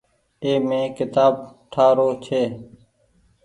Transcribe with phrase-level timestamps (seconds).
[0.43, 1.33] اي مين ڪيتآب
[1.71, 2.41] ٺآ رو ڇي۔